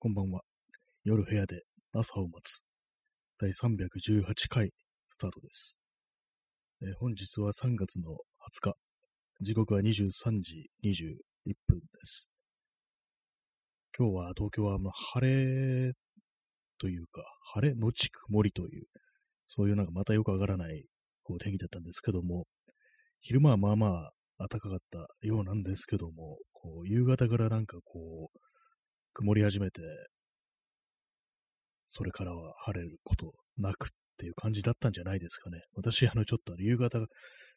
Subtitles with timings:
[0.00, 0.42] こんばんは。
[1.02, 2.62] 夜部屋で朝を待つ。
[3.36, 4.70] 第318回
[5.08, 5.76] スタートです。
[6.80, 8.14] えー、本日は3月の20
[8.60, 8.74] 日。
[9.40, 9.90] 時刻は23
[10.40, 12.30] 時21分です。
[13.98, 14.78] 今日は東京は
[15.12, 15.92] 晴れ
[16.78, 17.24] というか、
[17.54, 18.84] 晴れのち曇りという、
[19.48, 20.84] そういうなんかまたよくわからない
[21.24, 22.46] こう天気だったんですけども、
[23.20, 24.12] 昼間はまあまあ
[24.48, 28.47] 暖かかったようなんですけども、こう夕方からなんかこう、
[29.14, 29.82] 曇り始めて、
[31.86, 33.88] それからは晴れることなくっ
[34.18, 35.60] ていう感じだったんじゃないですかね。
[35.74, 37.06] 私、あの、ちょっと夕方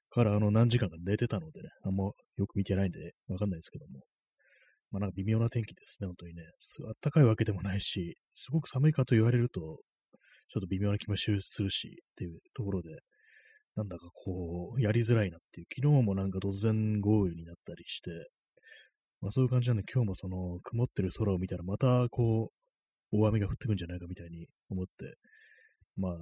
[0.10, 2.14] からあの何時間か寝てたのでね、あんまよ
[2.48, 4.02] く見てないんでわかんないですけども。
[4.92, 6.44] まあなんか微妙な天気ですね、本当にね。
[6.88, 9.62] あったかいわけでもないし、すごく寒いかと言われると、
[10.50, 12.90] ちょっと微妙な気もするしっていうところで、
[13.76, 18.12] なんだかこう、やりづらいなっていう、昨日もなんか突然豪雨になったりして、
[19.22, 22.52] まあそういう感じなんで、今日もその曇ってる空を見たら、またこ
[23.12, 25.16] う、大雨が降ってくんじゃないかみたいに思って、
[25.98, 26.14] まあ、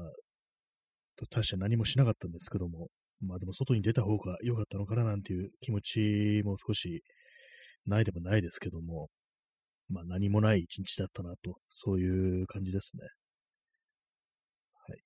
[1.29, 2.89] 大して何もしなかったんですけども、
[3.21, 7.03] まあでも外に出た方が良かったのかななんていう気持ちも少し
[7.85, 9.09] ないでもないですけども、
[9.89, 13.03] まあ何もない一日だったなと、そういう感じですね。
[14.87, 14.99] はい。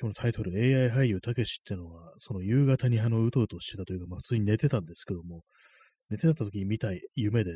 [0.00, 5.42] 今日のタイトル、AI 俳優たけしってのは、その夕方にあの、うとうとしてたというか、まあ普通に寝てたんですけども、
[6.10, 7.52] 寝てた時に見た夢で、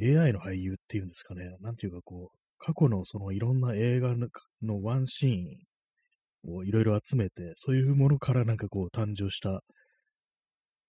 [0.00, 4.14] AI の俳優っていうんですかね、なんていうかこう、過去のそのいろんな映画
[4.62, 9.62] のワンシーンをいろいろ集めて、そういうものからなんかこう誕生した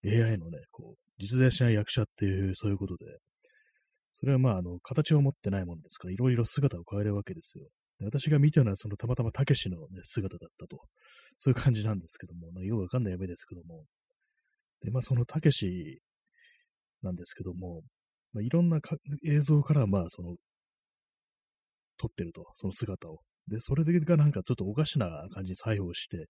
[0.05, 3.05] AI のね、こう、実在しない役者っていう、そういうことで、
[4.13, 7.65] それはまあ、あの、形を持ってないものですから、いろいろ姿を変えるわけですよ。
[8.01, 10.79] 私が見たのは、そのたまたまたけしの、ね、姿だったと。
[11.39, 13.85] そういう感じなんですけども、よくわかんない夢ですけども、
[14.85, 16.01] で、まあ、そのたけし
[17.01, 17.81] なんですけども、
[18.33, 18.79] まあ、いろんな
[19.27, 20.35] 映像から、まあ、その、
[21.97, 23.19] 撮ってると、その姿を。
[23.47, 26.27] で、それがなんかちょっとおかしな感じに作用して、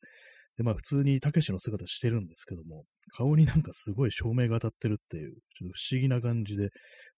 [0.58, 6.70] で、まあ普通にたけしの姿してるんですけども、顔になんかすごい照明が当たってるっていう、ちょっと不思議な感じで、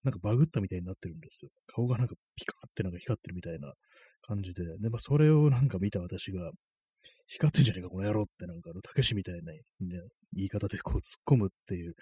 [0.02, 1.50] なんかバグったみたいになってるんですよ。
[1.66, 3.72] 顔がなんかピカーってなんか光ってるみたいな
[4.22, 6.50] 感じで、で、まあそれをなんか見た私が、
[7.28, 9.60] 光ってんじゃねえか、この野郎ってなんか、あの、たけしみたいな、ね、
[10.32, 11.94] 言い方でこう突っ込むっていう、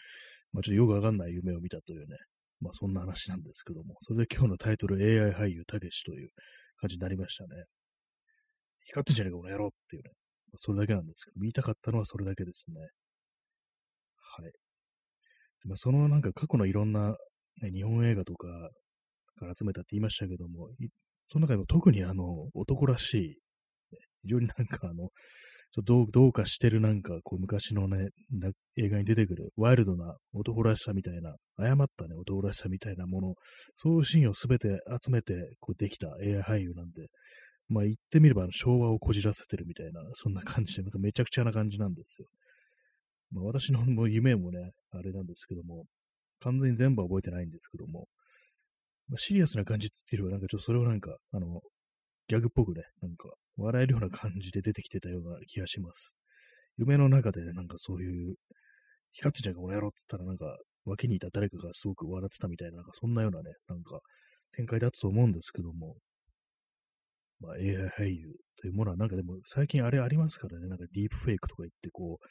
[0.53, 2.17] まあちょっとよくわかんない夢を見たというね、
[2.61, 6.31] まあそんな話なんですけども、それで今日のタイトル AI 俳優たけしという
[6.81, 7.65] 感じになりましたね。
[8.85, 10.11] 光ってんじゃねえか、この野郎っていうね、
[10.53, 12.77] まあ、それだけなんですけど、見たかったのはそれだけですね。
[14.39, 14.53] はい。
[15.65, 17.17] まあ、そのなんか過去のいろんな、
[17.63, 18.47] ね、日本映画とか
[19.41, 20.69] から集めたって言いましたけども、
[21.29, 23.39] その中でも特にあの、男らしい
[24.27, 25.09] 非常になんかあの、
[25.73, 28.09] ちょどうどうかしてるなんか、こう昔のね、
[28.77, 33.35] 映画に出てくるワイルドな男らしさみたいな、誤ったね、男らしさみたいなもの、
[33.75, 37.09] そういうシーンをすべて集めてこうできた AI 俳優なんで、
[37.69, 42.29] まあ言ってみれば昭和をこじらせてるみたいな、そんな感じで、なんかめちゃくちゃな感じなんですよ。
[43.33, 45.85] まあ、私のも夢もね、あれなんですけども、
[46.41, 48.07] 完全に全部は覚えてないんですけども、
[49.09, 51.61] まあ、シリアスな感じって言うよりは、なんかちょっとそれをなんか、あの、
[52.29, 56.17] ギャグっぽくね、なんか、笑えるような感じで出てきてたような気がします。
[56.77, 58.37] 夢の中で、なんかそういう、
[59.13, 64.01] 光ってちゃんがこの野郎っつったらなんか、脇にいた誰かがすごく笑ってたみたいな、なんかそんなようなね、なんか
[64.53, 65.97] 展開だったと思うんですけども、
[67.41, 72.27] まあ AI 俳優というものはなんかでも最近あれありますからね、なんかディープフェイクとか言ってこう、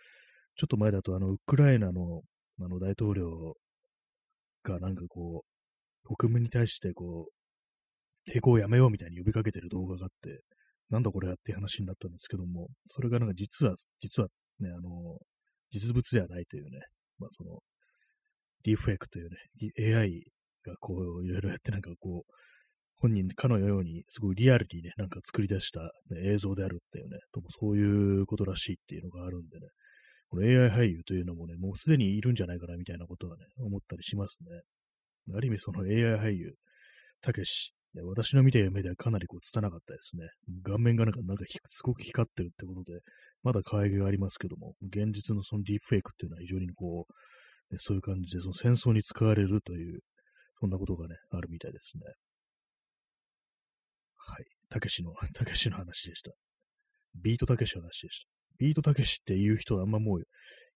[0.57, 2.21] ちょっと前だとあの、ウクライナの
[2.61, 3.55] あの大統領
[4.63, 5.43] がなんかこ
[6.09, 7.27] う、国民に対してこ
[8.27, 10.41] う、抵抗をやめようみたいに呼びかけてる動画があって、
[10.89, 14.29] なんだこれやっていう話になったんですけども、それがなんか実は、実は
[14.59, 15.17] ね、あの、
[15.71, 16.79] 実物ではないというね、
[17.19, 17.59] まあその、
[18.63, 20.23] ディーフェイクというね、AI
[20.65, 22.31] がこう、いろいろやってなんかこう、
[22.97, 29.67] 本人かのように、すごいリアルにね、なんか作り出した、ね、映像であるっていうね、ともそういうことらしいっていうのがあるんでね、
[30.29, 34.61] この AI 俳優というのもね、もうすでにいるんじゃないかなみたいなことはね、思ったりしますね。
[35.35, 36.53] ある意味その AI 俳優、
[37.21, 40.27] たけし、私の見た夢ではかなりこう拙かったですね。
[40.63, 42.99] 顔面がなんか、なんかすごく光ってるってことで、
[43.43, 49.99] まだ可愛げがありますけども、現実のそのディープフェイクっていうのは非常にこう、ね、そういう感じでその戦争に使われるという、
[50.59, 52.03] そんなことがね、あるみたいですね。
[54.17, 54.45] はい。
[54.69, 56.31] たけしの、 たけしの話でした。
[57.21, 58.27] ビートたけしの話でした。
[58.57, 60.23] ビートたけしっていう人はあんまもう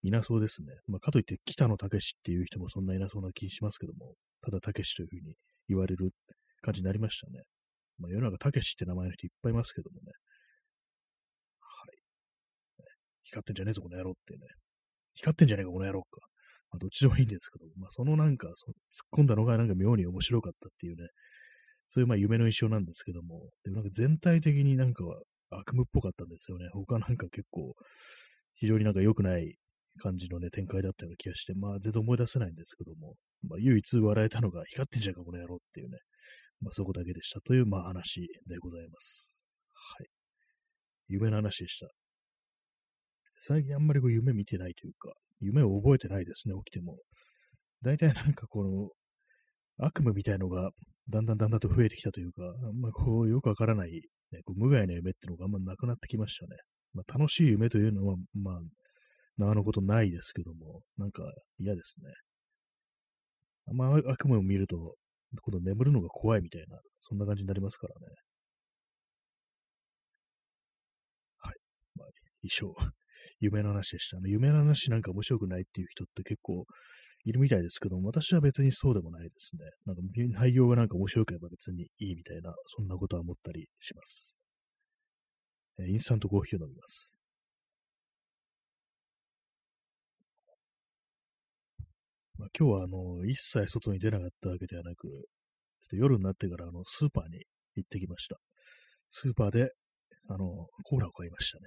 [0.02, 0.68] いなそうですね。
[0.86, 5.34] まあ、かといって北野たけしっていう人もそんないなそうな気しますけども、ただたけしというふうに
[5.68, 6.10] 言われる
[6.62, 7.42] 感じになりましたね。
[7.98, 10.12] まあ、世の中、たけしって名前の人いっぱいいますけどもね。
[11.60, 11.98] はい。
[13.24, 14.40] 光ってんじゃねえぞ、この野郎ってね。
[15.14, 16.08] 光ってんじゃねえか、この野郎か。
[16.70, 18.74] まあ、どっちでもいいんですけど、まあ、そのなんかそ、突っ
[19.12, 21.08] 込んだのがなんか妙に面白かったっていうね、
[21.88, 25.04] そういうまあ夢の印象なんですけども、でもなんか全体的になんか
[25.50, 26.68] 悪夢っぽかったんですよね。
[26.72, 27.74] 他なんか結構、
[28.54, 29.56] 非常になんか良くない
[29.98, 33.16] 感じのね、展開だったような気がして、まあ全然思い出せないんですけども、
[33.48, 35.98] まあ唯一笑えたのが光ってんじゃんか、この野郎っていうね、
[36.60, 39.58] まあそこだけでしたという、まあ話でございます。
[39.72, 40.08] はい。
[41.08, 41.88] 夢の話でした。
[43.40, 46.98] 最近あんまりこう夢見てないというか、夢を覚えてないですね、起きても。
[47.82, 48.90] 大体なんかこの、
[49.78, 50.70] 悪夢みたいのが
[51.08, 56.56] だんだんだんだんと増えてきたというか、あんまこうよくわからない、ね、こう無害な夢っていうのがあんまなくなってきましたね。
[56.92, 58.60] まあ、楽しい夢というのは、まあ、
[59.38, 61.22] なのことないですけども、なんか
[61.58, 62.12] 嫌ですね。
[63.68, 64.96] あんま悪夢を見ると、
[65.38, 68.06] 今度眠るのが怖いみたいな、そんな感じになりますからね。
[71.38, 71.54] はい。
[71.96, 72.08] まあ、
[72.42, 72.74] 一生、
[73.40, 74.18] 夢の話でした。
[74.18, 76.66] あの夢の話なんか面白くないっていう人って結構
[77.24, 79.64] いるみたいですけども、私は別にそうでもないですね。
[79.86, 80.02] なんか
[80.40, 84.40] 内容がなんか面白ければ別にいいみたいな、そんなことは思ったりします。
[85.78, 87.19] えインスタントコーヒーを飲みます。
[92.40, 95.20] まあ、今日はあの、一切外に出なかったわけではなく、ちょっ
[95.90, 97.44] と夜になってからあの、スーパーに
[97.76, 98.36] 行ってきました。
[99.10, 99.70] スーパーで、
[100.30, 100.46] あの、
[100.84, 101.64] コーラを買いましたね。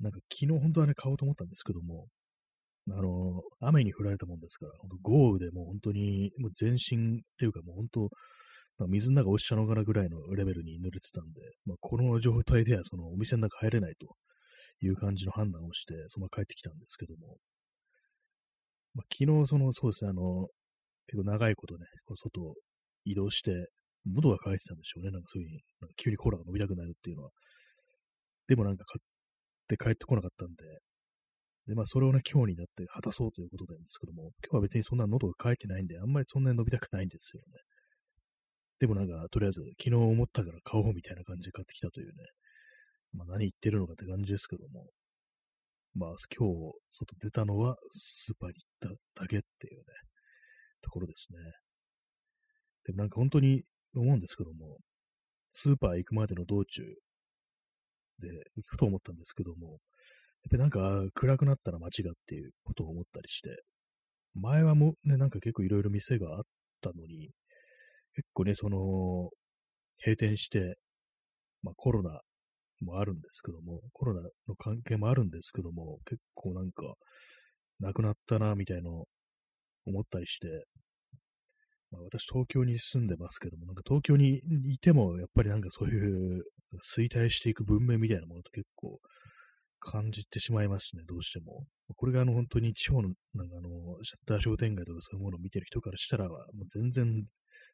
[0.00, 2.06] なんか昨日本当はね、買おうと思ったんですけども、
[2.90, 4.72] あの、雨に降られたもんですから、
[5.02, 8.08] 豪雨でもう本当に、もう全身っていうかもう本当、
[8.78, 14.16] ま、水の中落ちたのかなぐらいのレベルに濡れてたんで、まあ、この状態ではそのお店の中入れないと
[14.80, 17.36] いう感じの判断をして、そのまま帰ってきたんですけども、
[18.94, 20.48] まあ、昨日その、そうですね、あの、
[21.06, 22.54] 結構長いことね、こう外を
[23.04, 23.68] 移動して、
[24.06, 25.10] 喉が渇いてたんでしょうね。
[25.10, 27.30] なんかそういうふうに、なんか急にコーラが飲みたくなるっていうのは。
[28.48, 29.06] でもなんか買っ
[29.68, 30.54] て帰ってこなかったんで、
[31.68, 37.60] で、まあ、それをね、今日になって果たそうということなんですけども、今日は別にそんな喉が渇いてないんで、あんまりそんなに伸びたくないんですよね。
[38.80, 42.12] でもなんか、とりあえず、昨日思ったから買おうみたいな感じで買ってきたというね、
[43.12, 44.88] まあ、何言ってるのかって感じですけども、
[45.94, 49.84] まあ、今日、外出たのは、スーパーに行っただけっていうね、
[50.80, 51.38] ところですね。
[52.84, 53.62] でもなんか本当に
[53.94, 54.78] 思うんですけども、
[55.52, 56.82] スーパー行くまでの道中
[58.18, 58.28] で、
[58.66, 59.78] ふと思ったんですけども、やっ
[60.50, 63.62] ぱりなんか暗くなったら街がっていうことを思ったりして、
[64.34, 66.42] 前はもうね、なんか結構いろいろ店があっ
[66.80, 67.30] たのに、
[68.14, 69.30] 結構ね、その、
[70.04, 70.78] 閉店して、
[71.62, 72.22] まあコロナ
[72.82, 76.94] もあるんですけども、コロナの関係もあるんですけども、結構なんか、
[77.80, 79.04] なくなったな、みたいの
[79.86, 80.64] 思ったりして、
[81.90, 84.40] まあ、私東京に住んでますけども、なんか東京に
[84.70, 86.42] いても、やっぱりなんかそういう
[86.96, 88.98] 衰退していく文明みたいなものと結構
[89.78, 91.64] 感じてしまいますね、どうしても。
[91.96, 93.68] これがあの本当に地方のなんかあの
[94.02, 96.38] シャッター商店街とかそういうものを見てる人からしたら、もう
[96.72, 97.26] 全然、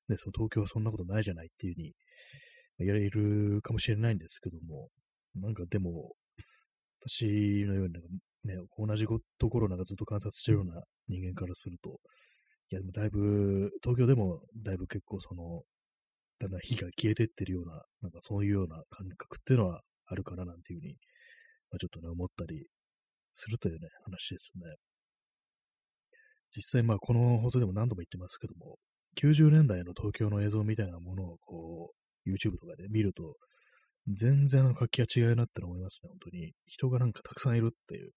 [0.09, 1.93] ね、その東京はそんなことないじゃないっていうふうに
[2.79, 4.89] 言われるかもしれないんですけども、
[5.35, 6.13] なんかでも、
[7.01, 8.09] 私のようになんか、
[8.45, 9.07] ね、同じ
[9.39, 11.99] ところなんかずっと観察してるような人間からすると、
[12.71, 15.63] いやでもだいぶ、東京でもだいぶ結構その、
[16.39, 20.97] だんだん火が消えてってるような、なんかそういうような感覚っていうのはあるかななんていうふうに
[21.71, 22.67] まあ、ちょっとね、思ったり
[23.35, 24.77] するというね、話ですね。
[26.57, 28.79] 実際、まあ、この放送でも何度も言ってますけども、
[29.21, 31.98] 90年代の東京の映像みたいなものを、こう、
[32.29, 33.37] YouTube とかで見ると、
[34.17, 36.53] 全然あの活気が違うなって思いますね、本当に。
[36.67, 38.11] 人がなんかたくさんいるっていう。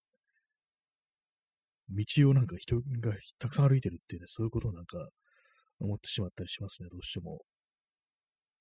[1.89, 5.09] 道をなんか人がたくさん歩いてるっていうね、そういうことをなんか
[5.79, 7.39] 思ってしまったりしますね、どうしても。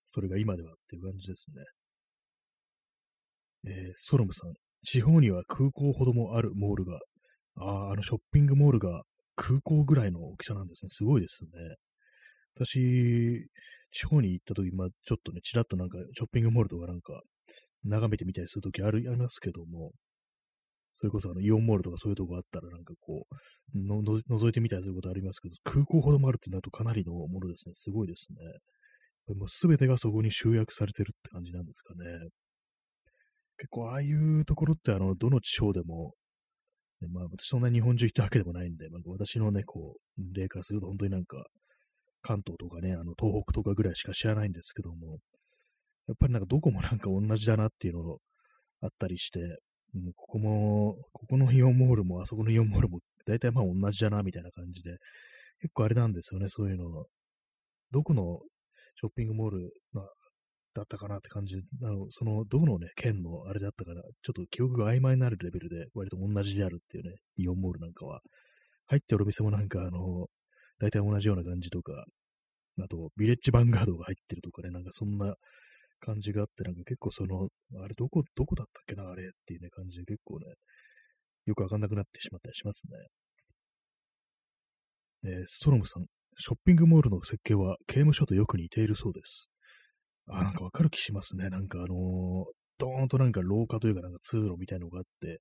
[0.07, 1.63] それが今ではっていう感じですね。
[3.73, 4.53] えー、ソロムさん、
[4.83, 6.99] 地方には空港ほどもあるモールが、
[7.57, 9.05] ああ、あのショッピングモールが
[9.37, 10.89] 空港ぐらいの大きさなんですね。
[10.91, 11.51] すごいですね。
[12.55, 13.49] 私、
[13.91, 17.23] 地方に行った時、まあ、ちょっとね、ちらっとなんか、ショッピングモールとかなんか、
[17.85, 19.93] 眺めてみたりするときある、ありますけども、
[20.97, 23.27] それこそあの、イオンモールとかそういうとこあったらなんかこ
[23.75, 27.75] う、の、の覗いてみたりすることありますけど、空港ほどもあるってなるとかなりのものですね。
[27.75, 29.35] すごいですね。
[29.35, 32.05] もうすべてがそこに集約されてるって感じなんですかね。
[33.57, 36.15] 結構ああいうところってあの、どの地方でも、
[37.01, 41.47] ね、まあ私そんな日本中行ったわけでもないんで、まあ、私のね、こう、例からすると本当になんか、
[42.23, 45.19] 関東とかね、あの、東北とかぐらいしか知らないんですけども、
[46.09, 48.19] やっぱりなんかどこもなんか同じだなっていうの
[48.83, 49.41] あったりして、
[49.95, 54.97] うん、ここも、ここのイオンモールもあそこのイオンモールも大体まあ同じだなみたいな感じで、
[55.61, 57.07] 結構あれなんですよね、そういうの。
[57.91, 58.41] どこの
[58.97, 60.05] ショッピングモール、まあ、
[60.75, 68.21] だったかなって感じ、あのその、どのね、県のあれだったかな、ちょっと記憶が曖昧になるレベルで、割と同じであるっていうね、イオンモールなんかは。
[68.87, 70.27] 入ってるお店もなんかあの、
[70.81, 72.05] 大体同じような感じとか、
[72.81, 75.35] あと、ビレッジヴァンガードが入ってるとかね、なんかそんな
[76.01, 77.49] 感じがあって、なんか結構その、
[77.83, 80.47] あれどこ、どこだったっけな、あれっていうね、感じで結構ね、
[81.47, 82.85] よくわかんなくなってしまったりします
[85.25, 85.33] ね。
[85.33, 86.07] えー、ストロムさん、
[86.39, 89.51] ショッピングモールの設計は刑務所とよく似ているそうです。
[90.29, 91.51] あ、なんかわかる気しますね。
[91.51, 92.45] なんかあのー、
[92.79, 95.41] ドーンとなんか廊下というかなんか通路みたいのがあって、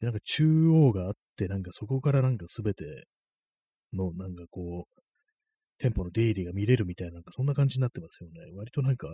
[0.00, 2.84] でなんか中央があって、なんかそこからなんかすべて
[3.96, 5.00] のなんかこう、
[5.78, 8.40] 店舗の出入りが見れるみたいな、なんかそんな感じになってますよね。
[8.54, 9.08] 割となんか、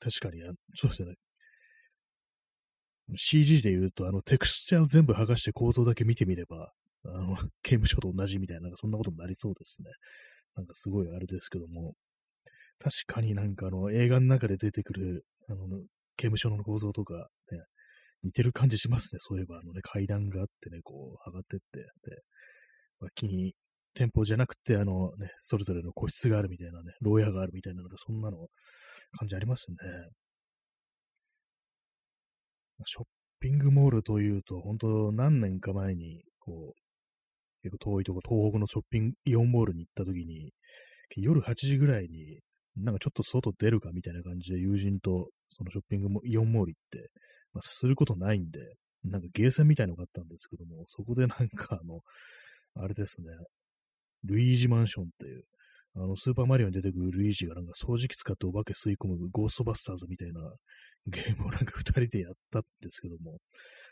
[0.00, 0.42] 確かに、
[0.74, 1.14] そうですね。
[3.16, 6.72] CG で言うと、あの、テクスチャーを全部剥がして構造だけ見てみれば、
[7.04, 9.90] あの、 刑務所と同じみたいな、なんかそんなことになりそうですね。
[10.56, 11.94] なんかすごいあれですけども、
[12.78, 15.66] 確かになんかあの、映画の中で出てくる、あの、
[16.16, 17.58] 刑務所の構造とか、ね、
[18.22, 19.18] 似てる感じしますね。
[19.20, 22.22] そういえば、あのね、階段があってね、こう、上がってって、で、
[23.00, 23.54] 脇に
[23.94, 28.48] 店舗じゃなくて、あのね、それぞれの個室があるみたいなね、牢屋があるみたいなので、そんなの
[29.18, 29.76] 感じありますね。
[32.86, 33.04] ショッ
[33.40, 40.52] ピングモールというと、本当何年か前に、こう、結構遠いとこ、東北のショッピング、イオンモールに行った時に、
[41.16, 42.40] 夜8時ぐらいに、
[42.76, 47.10] なんかちょっと外出るかみたいな感じで友人とそのショッピングもイオンモール行って、
[47.52, 48.60] まあ、することないんで、
[49.04, 52.00] なんかゲーセンみたいのがあったんですけども、そこでなんかあの、
[52.82, 53.28] あれですね、
[54.24, 55.44] ルイージマンションっていう、
[55.96, 60.40] あの、スーパーマリオに出てくるルイージがなんか掃除機使ってお化け吸い込むゴーストバスターズみたいな
[61.06, 63.38] ゲームをなんか二人でやったんですけども、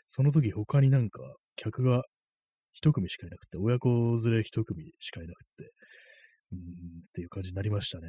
[0.05, 1.21] その時他になんか
[1.55, 2.03] 客が
[2.71, 3.89] 一組しかいなくて、親子
[4.23, 5.71] 連れ一組しかいなくて、
[6.51, 6.61] うん、っ
[7.13, 8.07] ていう感じになりましたね。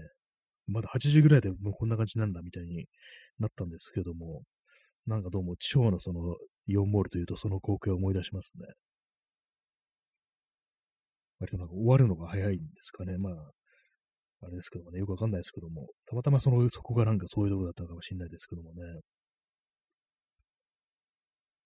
[0.66, 2.86] まだ8時ぐらいでもうこんな感じなんだみたいに
[3.38, 4.42] なったんですけども、
[5.06, 6.36] なんかどうも地方のその
[6.66, 8.66] イオンモールというとその光景を思い出しますね。
[11.40, 13.16] 割となんか終わるのが早いんですかね。
[13.18, 13.32] まあ、
[14.42, 18.82] あれですけどもね、よくわかんないですけども、たまたまその、そこがなんかそういうとこだったのかもしれないですけどもね。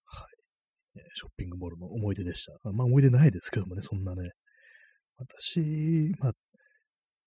[0.04, 0.26] は
[0.96, 1.00] い。
[1.14, 2.52] ショッピングモールの思い出でした。
[2.72, 4.30] まあ思い出ないですけどもね、そんなね。
[5.16, 6.32] 私、まあ、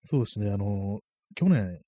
[0.04, 1.00] そうですね、あの、
[1.36, 1.82] 去年、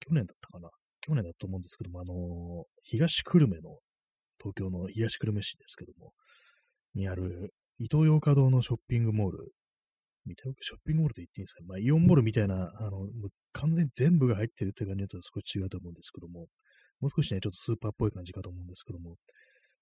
[0.00, 0.70] 去年だったかな。
[1.00, 3.78] 去年だと思うんですけども、あの、東久留米の、
[4.38, 6.12] 東京の東久留米市ですけども、
[6.94, 9.52] にある、イトーヨーカ堂のショッピングモール
[10.28, 11.64] みたいな、ショッピングモールと言っていいんですか？
[11.66, 13.08] まあ、イオンモールみたいな、あの、
[13.52, 16.46] 完全に全部が入ってるっていう感じだと少し違うと思うんですけども、
[17.00, 19.16] もう少しね、ちょっとスーパーっぽい感じかと思うんですけども、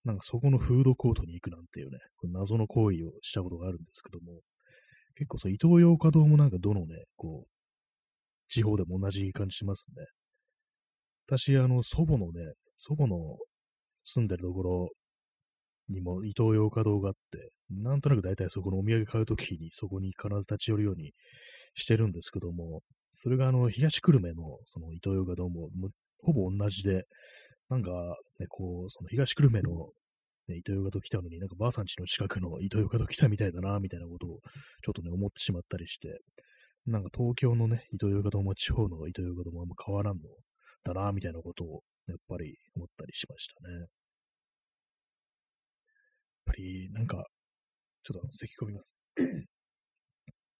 [0.05, 1.99] なんかそこのフードコートに行くなんていうね、
[2.33, 4.41] 謎の行為をしたことがあるんですけども、
[5.17, 7.49] 結構そう、イトーヨーカ堂もなんかどのね、こう、
[8.49, 10.05] 地方でも同じ感じしますね。
[11.27, 13.17] 私、あの、祖母のね、祖母の
[14.05, 14.91] 住んでるところ
[15.89, 21.13] にも伊東洋華堂があって、なんとなく大体そこのお土産買うときにそこに必ず立ち寄るように
[21.75, 25.71] してるんですけども、それがあの、東久留米のその伊東洋華堂も
[26.23, 27.05] ほぼ同じで、
[27.69, 27.91] なんか
[28.39, 29.91] ね、こう、その東久留米の
[30.49, 34.41] ね、糸魚川と来たのに、なんかばあさん家の近くの糸魚川と来たみたいだな、みたいなことを
[34.85, 36.21] ちょっとね、思ってしまったりして、
[36.87, 40.23] なんか東京のね、糸魚川とも地方の糸魚川ともあんま変わらんの
[40.85, 43.87] だな、みたいなことをやっぱり思ったりしましたね。
[46.47, 47.27] ぱり、なんか、
[48.05, 48.97] ちょっと咳き込みます。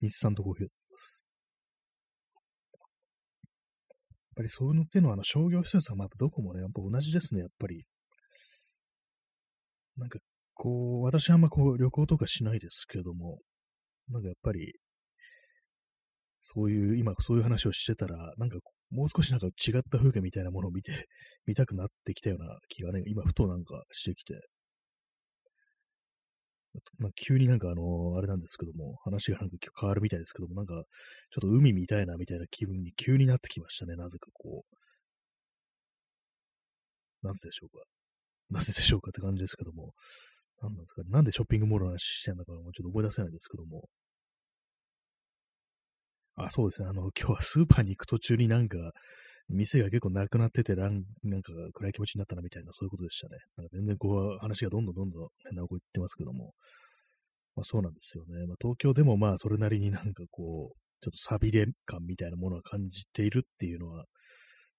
[0.03, 1.27] 日産とコーヒーを飲みます。
[2.73, 2.83] や
[4.19, 7.85] っぱりそういうのっていうのは、あの、商業施設はまあどこもね、やっぱ同じですね、やっぱり。
[9.97, 10.19] なんか、
[10.55, 13.39] こう、私はあんまこう、旅行とかしないですけども、
[14.09, 14.75] なんかやっぱり、
[16.43, 18.59] そういう、今そういう話をしてたら、なんか
[18.91, 21.07] もう少しなんか違った風景みたいなものを見て、
[21.47, 24.35] 見たくなってきたような気がね、今ふとなんかしてきて、
[26.99, 34.77] なんか急になんかあの、あれなんですけども、話がなんか変わるみたいですけども、なんか、ちょっと海みたいなみたいな気分に急になってきましたね、なぜかこう。
[37.27, 37.85] なぜでしょうか。
[38.51, 39.93] なぜでしょうかって感じですけども、
[40.63, 43.89] なんなんですか、なんでショッピングモールの話してんのかもうちょっと思い出せないですけども。
[46.37, 46.89] あ、そうですね。
[46.89, 48.93] あの、今日はスーパーに行く途中になんか、
[49.49, 53.37] 店が結構なくなってて、なんなんか暗い気持ちになったなみたいな、そういうことでしたね。
[53.57, 56.53] なんか全然こう、話がどんどんどんどん変な方向行ってますけども。
[57.55, 58.47] まあそうなんですよね。
[58.47, 64.05] まあ東京でもまあそれなりになんかこう、ちょっと寂れ感みたいなものは感じているっていうのは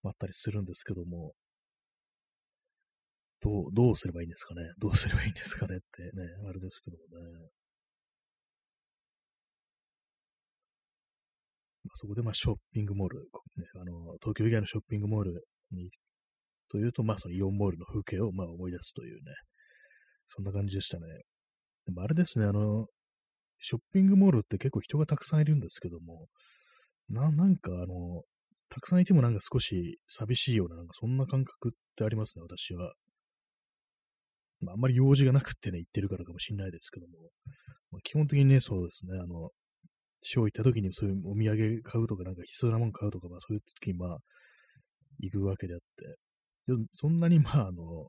[0.04, 1.34] あったりするんですけども、
[3.42, 4.62] どう、どうすればいいんですかね。
[4.80, 6.10] どうすればいいんですかねってね、
[6.48, 7.50] あれですけどもね。
[11.98, 13.20] そこでまあショッピングモール、
[13.58, 15.90] ね、あの東京以外のショッピングモールに、
[16.70, 19.34] というと、まあそのイオンモールの風景をまあ思い出すというね、
[20.28, 21.06] そんな感じでしたね。
[21.86, 22.88] でもあれですね、あの、
[23.60, 26.28] ショッピングモールって結構人がたくさんいるんですけども、
[27.10, 28.24] な、なんかあの、
[28.70, 32.94] たくさんいてもなんか少し寂しいような、なんかそんな感覚ってありますね、私は。
[34.60, 37.14] まあ、あんまり用事がなくってね、行ってるからかもしれないですけども、
[37.92, 39.52] まあ、基本的にね、そうですね、あの、
[40.22, 44.18] ショー行った時にそういうお土産買うとか、なんか必要なもの買うとか、まあそういう時にまあ、
[45.20, 45.86] 行くわけであって、
[46.68, 48.08] でもそんなにまあ、あの、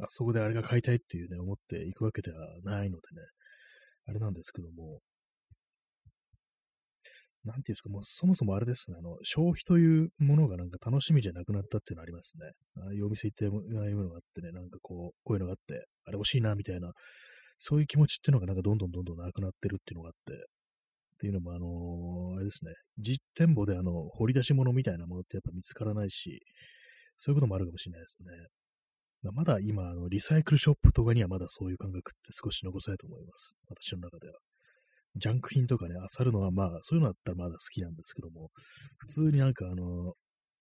[0.00, 3.22] あそこであれが買いたいっていうね、思って行くわけではないのでね、
[4.06, 5.00] あれなんですけども、
[7.44, 12.50] なんていうんですか、もうそもそもあれですね、あの、消費というものがなんか楽しみじゃなくなったっていうのありますね。
[12.82, 16.92] ああいうお店行って、ああいうものがあってね、なんかこう、こういうのがあって、あれ欲しいな、みたいな、
[17.58, 20.46] そういう気持ちっていうのがなんかどんどんどんどんなくなってるっていうのがあって、
[21.14, 26.40] っていうのも、あのー、あれですね、実店舗であの、掘り出し物みたいなものってやっぱ見つからないし、
[27.16, 28.30] そういうこともあるかもしれないですね。
[29.22, 33.58] まあ、まだ今、あの、リサイクルショップとかにはまだそういう感覚って少し残されると思います。
[33.68, 34.34] 私の中では。
[35.16, 38.50] ジャンク品とかね、漁るのはまあ、そういうのだったらまだ好きなんですけども、
[38.98, 40.14] 普通になんかあの、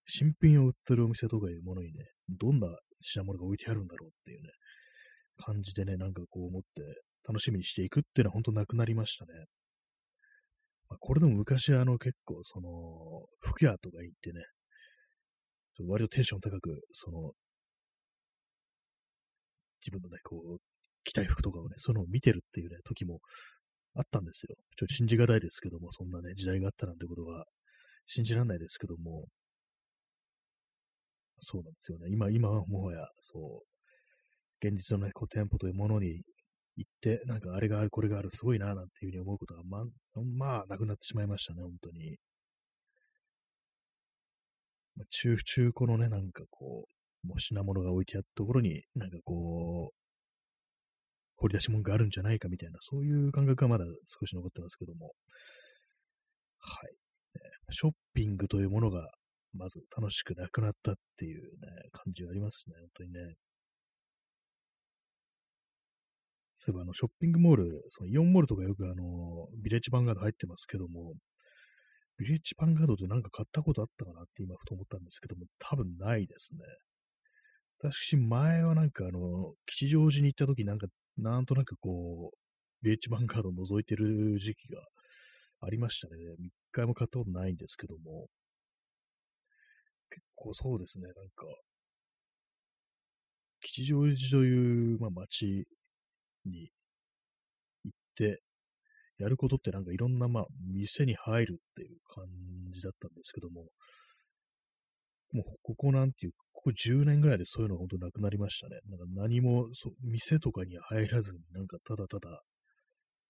[0.05, 2.67] 新品を売ってるお店とかいうものにね、どんな
[3.01, 4.49] 品物が置いてあるんだろうっていうね、
[5.37, 6.67] 感じでね、なんかこう思って
[7.27, 9.31] 楽しみにしていくっていうのは本当なくなりましたね。
[10.93, 12.69] まあ、これでも昔あの結構その、
[13.39, 14.41] 服屋とか行ってね、
[15.87, 17.31] 割とテンション高く、その、
[19.81, 20.57] 自分のね、こう、
[21.03, 23.21] 着たい服とかをね、その見てるっていうね、時も
[23.95, 24.55] あったんですよ。
[24.77, 27.45] ちょっと信じがたいですけども、そんなね、時代があったなんてことは
[28.05, 29.25] 信じられないですけども、
[31.41, 32.05] そうなんですよね。
[32.11, 36.21] 今、今はもはや、そう、現実のね、こう、店舗というものに
[36.75, 39.85] 行って、なんかあれがある、これがある、すごいな、なんていうふうに思うことが、ま、
[40.37, 42.17] まあ、なくなってしまいましたね、本当に。
[44.95, 46.87] まあ、中、中古のね、なんかこ
[47.23, 50.03] う、もう品物が置いてあったところに、なんかこう、
[51.37, 55.13] 掘り出し物があるんじゃないかみたいな、そういう感覚がまだ少し残ってますけども。
[56.59, 56.95] はい。
[57.71, 59.09] ショッピングというものが、
[59.53, 63.35] まず楽しくなくなったっていうね、感じがありますね、本当にね。
[66.65, 71.13] そういえば、あの、ショッピングモール、そのイオンモールとかよくあの、ビレッジヴァンガード入ってますけども、
[72.17, 76.59] ビレッジヴァンガードでなんか買ったことあったかなって今ふと思ったんですけども、多分ないですね。
[77.79, 82.37] 私、前はなんかあの、吉祥寺に行った時なんかなんとなくこう、
[82.81, 84.79] ビレッジヴァンガードを覗いてる時期が
[85.59, 86.15] ありましたね。
[86.39, 88.27] 一回も買ったことないんですけども、
[90.09, 91.45] 結構そうですね、なんか、
[93.59, 95.65] 吉祥寺という、まあ、街
[96.45, 96.69] に
[97.83, 98.41] 行って、
[99.17, 102.25] やることってなんかいろんな、まあ、店に入るっていう感
[102.71, 103.65] じだったんですけども、
[105.33, 108.79] もうここなんていうここ10年ぐらいでそういうのが本当なくなりましたね。
[108.89, 112.41] なんか何も、そう、店とかに入らずになんかただただ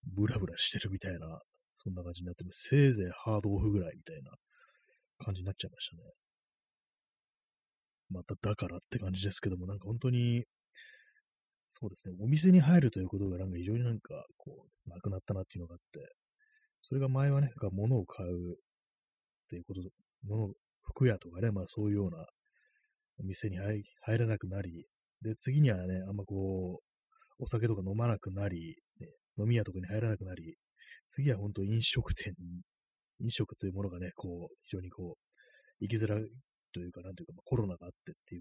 [0.05, 1.39] ブラブラしてるみたいな、
[1.75, 4.31] そんな感じになってせいぜいハードオフぐらいみたいな
[5.19, 6.01] 感じになっちゃいましたね。
[8.09, 10.43] まただからって感じですけども、なんか本当に、
[11.75, 16.07] そうですね、お店に入るということがなんか非常になんかこう、なくなったなっていうのがあって、
[16.83, 18.55] それが前はね、物を買うっ
[19.49, 19.81] ていうこと、
[20.23, 22.27] 物、服屋とかね、まあそういうような
[23.19, 23.83] お店に入
[24.19, 24.85] らなくなり、
[25.23, 26.79] で、次にはね、あんまこ
[27.39, 29.07] う、お酒とか飲まなくなり、ね、
[29.39, 30.55] 飲み屋とかに入らなくなり、
[31.09, 32.35] 次は本当飲食店、
[33.19, 35.33] 飲食というものがね、こう、非常にこう、
[35.79, 36.23] 行きづらい
[36.71, 38.32] というか、なんというか、まあ、コロナがあってっ、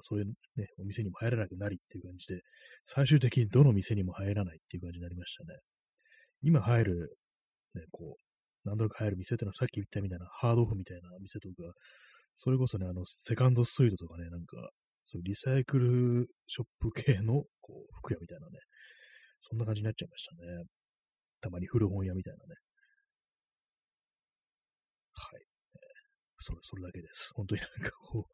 [0.00, 2.40] あそういうね、お店にも入らなくなりっていう感じで、
[2.86, 5.58] 最終的にどの店にも入らないっていう感じになりましたね。
[6.42, 7.16] 今入る、
[7.74, 11.54] ね、こう、何度か入る店っていうのはさっき言ったみたいなハードオフみたいな店とか、
[12.34, 14.56] それこそね、あの、セカンドストリートとかね、なんか、
[15.04, 18.58] そういうリサイクルショップ系の、こう、服屋みたいなね、
[19.40, 20.64] そんな感じになっちゃいましたね。
[21.40, 22.54] たまに古本屋みたいなね。
[25.14, 25.42] はい。
[26.40, 27.30] それ、それだけです。
[27.34, 28.24] 本当になんかこう、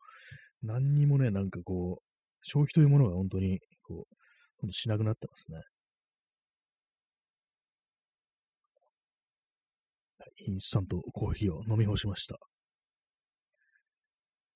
[0.63, 2.05] 何にもね、なんかこう、
[2.43, 4.15] 消費というものが本当に、こう、
[4.59, 5.61] ほんとしなくなってますね。
[10.49, 12.37] インスタントコーヒーを飲み干しました。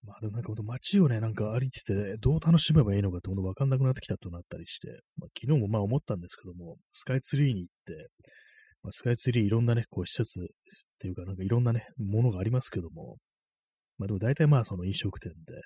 [0.02, 8.08] まあでもなんかほんと街をね、なんか歩いてて、どう楽しめばいいのかってほんとわかんなくなってきたとなったりして、まあ、昨日もまあ思ったんですけども、スカイツリーに行って、
[8.82, 10.42] まあ、スカイツリーいろんなね、こう施設っ
[11.00, 13.18] ていうかなんかいろんなね、ものがありますけども、
[14.00, 15.60] まあでも大体まあその飲食店で、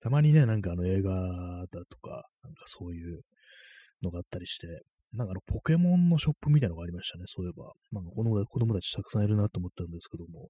[0.00, 3.20] たまにね、なんかあの映画だとか、なんかそういう
[4.02, 4.66] のがあったりして、
[5.14, 7.72] なんかあのポケモンのショップみたいなのがありましたね、そういえば。
[7.92, 10.48] なんか子供子供たちたくさんいるなと思ったんですけども、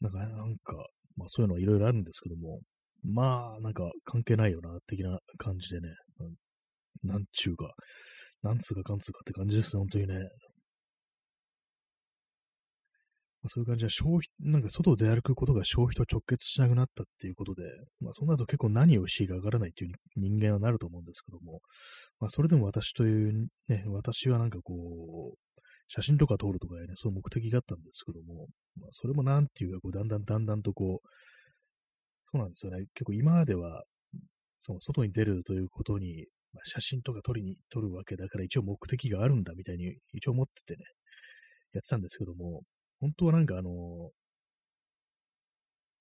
[0.00, 0.76] なんか、なんか、
[1.16, 2.60] まあそういうのはいろいろあるんですけども、
[3.04, 5.88] まあなんか関係ないよな、的な感じでね、
[7.02, 7.74] なんちゅうか、
[8.42, 10.14] なんつうかかんつうかって感じですね、本当にね。
[13.48, 17.62] そういう感じで消費、なんか外で歩くことが消費と直結しなくなったっていうことで、
[18.00, 21.60] まあそうなると結構何をしいかわからないっていう人間はなると思うんですけども、
[22.18, 24.74] まあそれでも私というね、私はなんかこ
[25.34, 28.46] う、写真とか撮るとかね、そういう目的があったんですけども、
[28.78, 31.08] まあそれもなんていうか、こうだんだんだんだんとこう、
[32.30, 32.84] そうなんですよね。
[32.94, 33.84] 結構今までは、
[34.60, 40.84] その外に出るということに、まあ、写真とか撮りに、撮るわけだから一応目的があるんだみたいに一応思っててね、
[41.72, 42.62] やってたんですけども、
[43.00, 44.10] 本当はなんかあの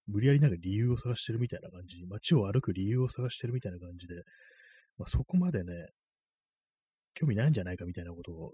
[0.10, 4.16] 無理やりなんか理由を探してるみたいな感じ、街を歩く理由を探してるみたいな感じで、
[4.98, 5.74] まあ、そこまでね、
[7.14, 8.52] 興味ないんじゃないかみたいなことを、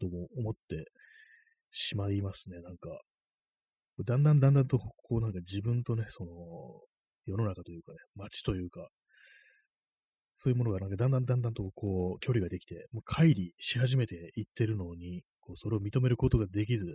[0.00, 0.86] とも思って
[1.70, 2.88] しまいますね、なんか。
[4.04, 6.30] だんだんだんだんと、こうなんか自分とね、その、
[7.26, 8.88] 世の中というかね、街というか、
[10.36, 16.86] そういうものがなんかだんだんだんだんとこう距離ができて、もう乖離し始めていってるのに、こうそれを認めることができず、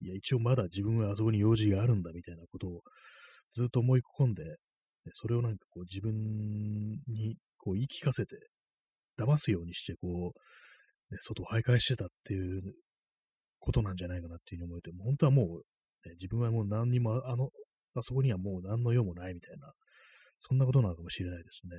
[0.00, 2.82] いや、一応まだ自分はあそこに用事があるんだみたいなことを
[3.52, 4.56] ずっと思い込んで、
[5.14, 6.12] それをなんかこう自分
[7.06, 8.36] にこう言い聞かせて、
[9.18, 12.62] 騙すようにして、こう、ね、外を徘徊してたっていう
[13.60, 17.48] ことなんじゃないかなっていうふうに思えて、もう本当はもう、ね、自分はもう何にも、あの、
[17.94, 19.72] あそこにはもう何の用もないみたいな、
[20.40, 21.70] そんなことなのかもしれないですね。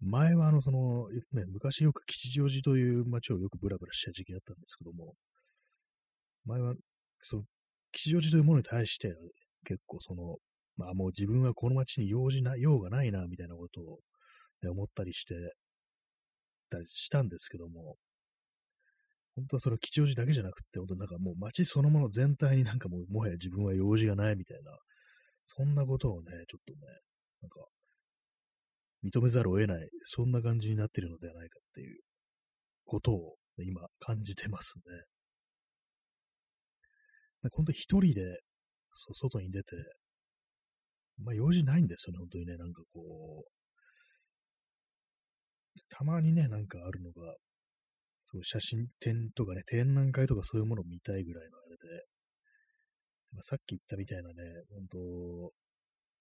[0.00, 5.14] 前はあの、その、ね、昔よく吉祥寺という街をよくブラブラした時期だったんですけども、
[6.46, 6.74] 前は、
[7.22, 7.42] その、
[7.92, 9.14] 吉祥寺というものに対して、
[9.64, 10.36] 結構その、
[10.76, 13.98] まあもう自分はこの街に用事な、用がないな、みたいなことを、
[14.62, 15.34] ね、思ったりして、
[16.70, 17.96] たりしたんですけども、
[19.36, 24.72] 本当はそれ吉祥寺だけじゃなくて、本当なんかもう街そのもの全体になんかもうもはや自分は用事がないみたいな、
[25.46, 26.78] そんなことをね、ちょっとね、
[27.42, 27.66] なんか、
[29.04, 32.00] 認めざるを得ない、そんな感じになっているのではないかっていう
[32.84, 34.82] ことを、ね、今感じてますね。
[37.52, 38.40] 本当一人で、
[38.94, 39.76] そう、外に出て、
[41.18, 43.50] まあ用事ないんですよね、本当にね、なんかこう、
[45.88, 47.34] たまにね、なんかあるのが、
[48.26, 52.04] そう写真展とかね、展覧会とかそういうものを見たいぐらいのあれで、
[53.32, 54.34] まあ、さっき言ったみたいなね、
[54.70, 54.98] 本当、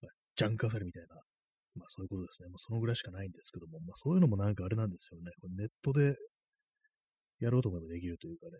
[0.02, 1.16] まあ、ジャンカサルみたいな、
[1.76, 2.50] まあそういうことですね。
[2.50, 5.32] もうそのぐらいしかないんですけども、まあそういうのもなんかあれなんですよね。
[5.42, 6.16] これネットで
[7.40, 8.58] やろうと思えばできるというかね、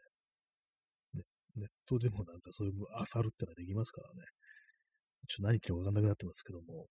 [1.56, 4.26] ネットでもなんかそういうあさるってのはできますからね。
[5.28, 6.88] ちょっと何言ってるかわかんなくなってますけども、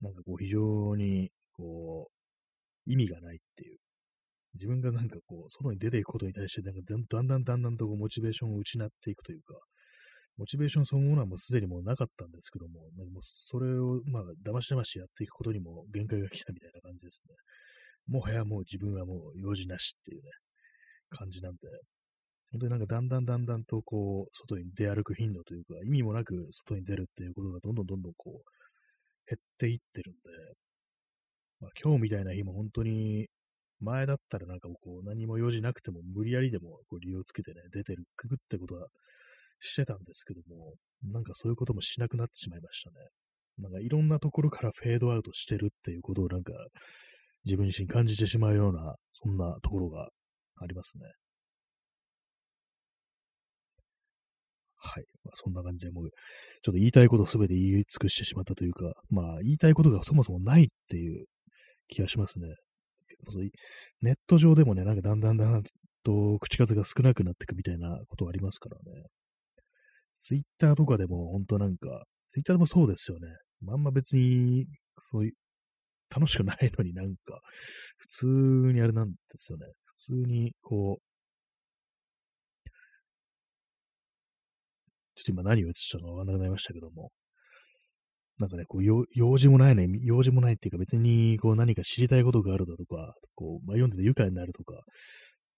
[0.00, 3.78] なんかこう非常にこう意味がないっていう。
[4.54, 9.54] 自分がなんかこう、外に出ていくことに対して、なんかだんだんだんだんとこうモチベーションを失っていくというか、
[10.36, 17.34] モチベーションそのものはもうすでにもうなかったんですけども、なんかもうそれをまあ騙し騙しやっていくことにも限界が来たみたいな感じですね。
[18.06, 20.30] もはやもう自分はもう用事なしっていうね、
[21.10, 21.58] 感じなんで、
[22.54, 30.20] 本当になんかだんだんだんだんとこう、外に出歩く頻度というか、意味もなく外に出るっていうことがどんどんどんどんこう、減っていってるんで、
[31.60, 33.26] まあ今日みたいな日も本当に、
[33.80, 38.86] 前だったらなんかこう何も用事なくても無理やりでもこう理由をつけてね、出てる、くぐってことは
[39.58, 42.96] してたんですけども、なんかそういうこともしなくなってしまいましたね。
[43.58, 46.52] なんかいろんなところからフェードアウトしてるっていうことをなんか
[47.44, 50.08] 自分自身感じてしまうような、そんなところが
[50.60, 51.04] ありますね。
[54.84, 55.04] はい。
[55.24, 56.12] まあ、そんな感じで、もう、ちょっ
[56.62, 61.24] と言いたいことすべて言い尽くしてしまったというか、まあ、言いたいことがそもそもないっていう
[61.88, 62.48] 気がしますね。
[64.02, 65.62] ネット上でもね、なんかだんだんだんだん
[66.04, 69.06] と口数が少なくなっていくみたいなことありますからね。
[70.18, 73.28] ツイッターとかでも本当なんか、ツイッターでもそうですよね。
[73.68, 74.66] あんま別に、
[74.98, 75.32] そういう、
[76.14, 77.40] 楽しくないのになんか、
[77.96, 78.26] 普通
[78.72, 79.66] にあれなんですよね。
[79.84, 87.10] 普通に、こう、ょっと今何を言ってたかわかんなくなりましたけども、
[88.38, 94.82] なんかね、こう、用事もないね、用事もないっていうか別にこう何か知りたいことがあるだとか、こう、まあ、読んでて愉快になるとか、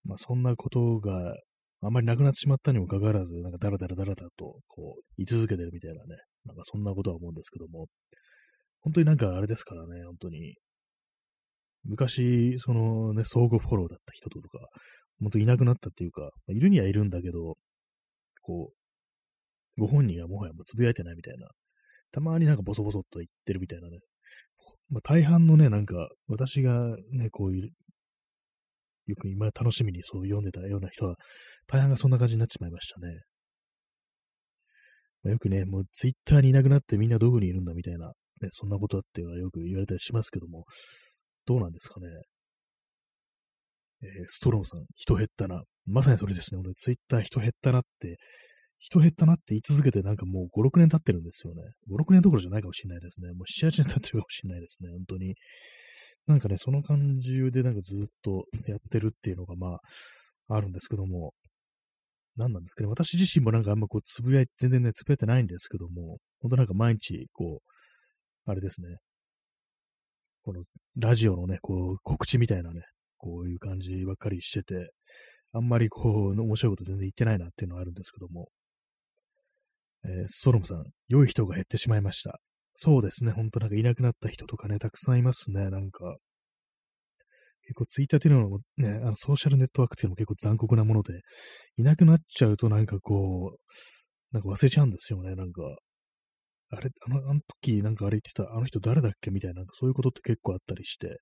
[0.05, 1.35] まあそんなことが
[1.81, 7.87] あまりなくなってしまったにもかかわらず、なんかダラダラダラダとこう、言い続けてるみたいなね、なんかそんなことは思うんですけども、
[8.81, 10.55] 本当になんかあれですからね、本当に、
[11.85, 14.59] 昔、そのね、相互フォローだった人とか、
[15.20, 17.57] 本当いなくなったっていうか、ま、いるにはいるんだけど、
[18.42, 18.86] こう、
[19.78, 21.48] ご本人はもはやもうつぶやいてないみたいな、
[22.12, 23.98] たまになんかボソボソっと言ってるみたいなね、
[24.88, 27.70] まあ、大半のね、なんか、私がね、こういう、
[29.06, 31.16] よく今楽しみにそう読んでたような人は、
[31.66, 33.20] 大半がそんな感じになっちまいましたね。
[35.22, 38.08] まあ、よくね、もうツイッターにいなくなってみんなどこにいるんだみたいな、
[38.40, 40.64] ね、そんなことだっていうのはよく言われたりしますけども、
[41.46, 42.06] どうなんですかね。
[44.02, 45.62] えー、ストロムさん、人減ったな。
[45.86, 46.60] まさにそれですね。
[46.76, 48.18] ツイッター人減ったなって、
[48.78, 51.62] 人減ったなって言い続けてなんかもう5、6年経ってるんですよね。
[51.90, 53.28] 5、6年どころじゃないかもしれないですね。
[53.32, 54.90] もう7、8年経ってるかもしれないですね。
[54.90, 55.34] 本当に。
[56.26, 59.80] なんかね、その感じでなんかずっと やってるっていうのがまあ、
[60.48, 61.34] あるんですけども、
[62.36, 62.88] 何なんですかね。
[62.88, 68.98] 私自身もなんかあんまこう、つぶやい、全然ね、つぶやいてないんですけども、本当なんか毎日、こう、あれですね。
[70.42, 70.64] この、
[70.98, 72.82] ラジオのね、こう、告知みたいなね、
[73.16, 74.90] こういう感じばっかりしてて、
[75.52, 78.48] あんまりこう、面白いこと全然言ってないなっていうのはあるんですけども、
[80.06, 82.40] えー、ソロムさん、良い人が減ってしまいました。
[82.74, 86.16] そうですね、ほんとなんかいなくなった人とかね、たくさんいますね、なんか。
[87.62, 91.20] 結構ツイッターっていうのもね、あのソーシャルネットワークっていうのも結構残酷なもので、
[91.76, 95.62] いなくなっちゃうとなんかこう、なんか忘れちゃうんですよね、なんか。
[96.70, 101.18] あれ、あの、あの時なんかあれ言ってた、あの人誰だっけみたいな、なんかそういうことって結構あったりして、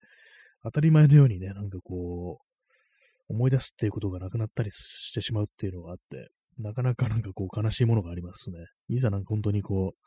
[0.63, 8.59] 当たり前のようにね、なんかこう、思い出すっていうことがなくなったりしてしまうっていうのがあって、なかなかなんかこう悲しいものがありますね。
[8.89, 9.99] いざなんか本当にこう、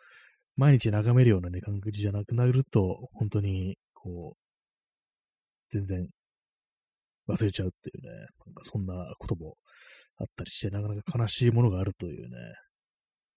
[0.55, 4.38] 毎日眺めるようなね、感覚じゃなくなると、本当にこう、
[5.69, 6.07] 全然
[7.27, 8.10] 忘れちゃうっていうね、
[8.45, 9.55] なんかそんなことも
[10.17, 12.38] あったりして、なかなか悲しいものがあるというね、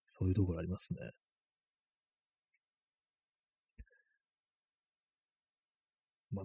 [0.07, 1.01] そういうところありますね。
[6.33, 6.45] まあ、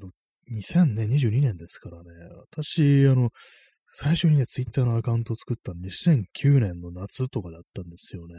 [0.52, 2.10] 2022年ですからね、
[2.52, 3.30] 私、あの、
[3.98, 8.34] 最初にね、ツイッターのアカウントを作ったの2009年の夏とかだったんですよね。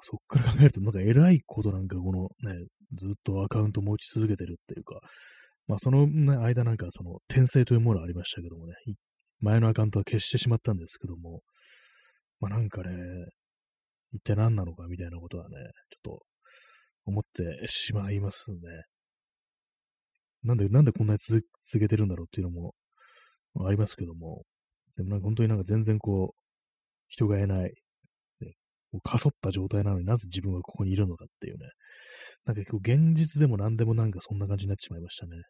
[0.00, 2.64] そっから考えると、なんか偉いことなんかこのね、
[2.96, 5.00] ずっとアカウント持ち続けてるっていうか、
[5.66, 8.72] まあその、ね、間なんかその転生というものありましたけどもね、
[9.40, 11.42] 前のアカウントは消してしまったんですけども、
[12.40, 12.88] まあなんかね、
[14.14, 15.56] 一体何なのかみたいなことはね、
[15.90, 16.22] ちょっと
[17.04, 18.58] 思ってしまいますね。
[20.42, 21.44] なんで、なんでこんなに続
[21.78, 22.72] けてるんだろうっていうのも
[23.60, 24.44] ありますけども、
[24.96, 26.42] でもなんか本当になんか全然こう、
[27.08, 27.74] 人がいない、
[28.40, 28.52] ね、
[29.02, 31.66] かそった状態なのになぜ自分はここにいるのかっていうね、
[32.46, 35.42] なんか結構現実でも何でもなんかそんな感じになってしまいましたね。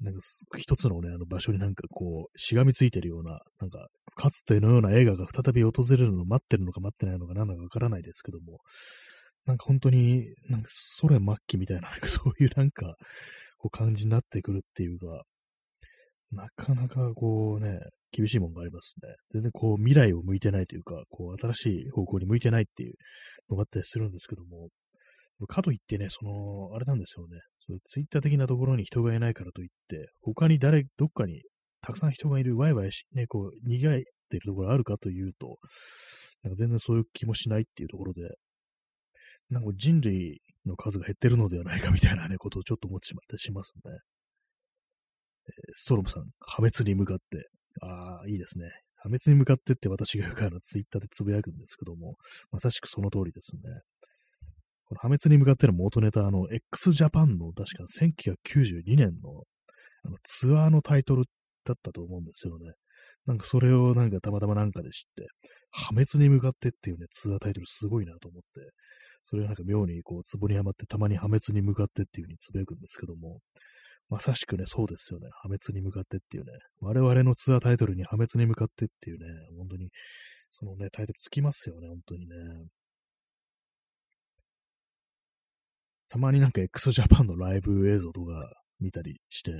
[0.00, 0.20] なんか
[0.56, 8.58] 一つのね、あの場所になんかこう、しがみついてるような、なんか、かつてのような映画が再び訪れるのを待ってるのか待ってないのか何なのかわからないですけども、
[9.48, 12.96] なんか本当に、なんかソ連末期みたいな、そういうなんか、
[13.56, 15.22] こう感じになってくるっていうか、
[16.30, 17.78] なかなかこうね、
[18.12, 19.14] 厳しいもんがありますね。
[19.32, 22.94] 全然こう未来を向いてないというか、こう新しい方向に向いてないっていう
[23.48, 24.68] のがあったりするんですけども、
[25.46, 27.38] かといってね、その、あれなんですよね。
[27.60, 31.42] そういうツイッター的なところに人がいないからといって、他に誰、どっかに
[31.80, 35.58] たくさん人がいる、ワイワイし、ね、こう、逃げてるところあるかというと、
[36.42, 38.22] なんか全然そういう気もしないっていうところで、
[39.50, 43.98] なんか人類の数が減ってるのではないかみたいなね、ことをちょっと思ってしまったりしますね。
[45.74, 47.48] ストロムさん、破滅に向かって。
[47.80, 48.66] ああ、いいですね。
[48.96, 52.16] 破滅に向かってって私がよくあのツイッターでつぶやくんですけども、
[52.50, 53.62] まさしくその通りですね。
[54.84, 59.44] この破滅に向かっての元ネタ、あの、x ジャパンの確か1992年の
[60.04, 61.24] あのツアーのタイトル
[61.64, 62.72] だったと思うんですよね。
[63.26, 65.26] なんかそれをなんかたまたまなんかで知って、
[65.70, 68.72] 破滅に向かってっていうね、ツアータイトルすごいなと思って、
[69.22, 73.40] それをなんか妙にこう、壺にはまってたまに破滅に向かってっていう風につぶやくんですけども、
[74.08, 75.28] まさしくね、そうですよね。
[75.42, 76.52] 破滅に向かってっていうね。
[76.80, 79.26] 我々のツアータイトルに破滅に向かってっていうね、
[79.58, 79.90] 本当に、
[80.50, 82.34] そのね、タイトルつきますよね、本当にね。
[86.08, 88.50] たまになんか x ジャパンのライブ映像とか
[88.80, 89.52] 見たりして、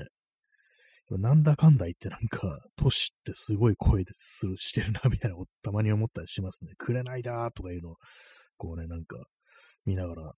[1.10, 6.72] なんだかんだ言ってなんか、都市ってすごい声でするしてるな、みたいなことたまに思ったりしますね。
[6.76, 7.96] くれないだーとかいうの、
[8.56, 9.16] こうね、なんか、
[9.88, 10.33] 見ながら、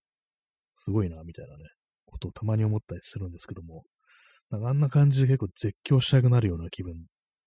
[0.73, 1.63] すごいな、みたいなね、
[2.05, 3.83] ことをたまに思ったりするんですけども、
[4.49, 6.95] なんかあんな感じで結構絶叫したくなるような気分っ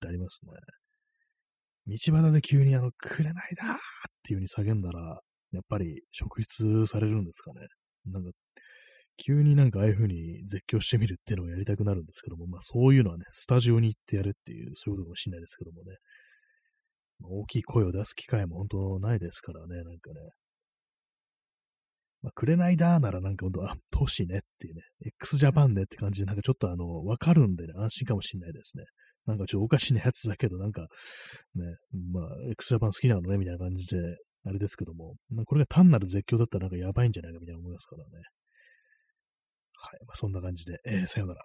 [0.01, 0.53] てありますね。
[1.87, 3.77] 道端で急にあの、くれないだーっ
[4.23, 5.21] ていう風に叫んだら、
[5.53, 7.61] やっぱり職質されるんですかね。
[8.07, 8.31] なんか、
[9.17, 15.97] 急になんかああいう風に絶叫してみるっていうのをやりたくなるんですけども、まあそういうのはね、スタジオに行ってやるっていう、そういうことかもしれないですけどもね。
[17.21, 20.21] ま、大きい声を出す機会も本当ないですからね、なんかね。
[22.25, 24.81] まあ、くれないだーならなんかほんと、あ、都市ねっていうね、
[25.21, 28.85] x ジャパンねって感じで、なんかちょっとあの、わかるんでね、安心かもしんないですね。
[29.27, 30.89] なんかちょっとおかしなやつだけど、なんか、
[31.55, 31.65] ね、
[32.13, 33.99] まあ、x ジャパン好きなのね、みたいな感じで、
[34.47, 38.11] あれですけども、まあ、これが単なる絶叫だったらなんかやばいんじゃないかみたいな思いますからね。
[39.77, 40.01] はい。
[40.07, 41.43] まあ、そんな感じで、えー、さよなら。